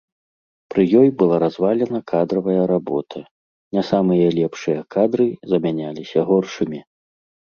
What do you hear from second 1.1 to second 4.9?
была развалена кадравая работа, не самыя лепшыя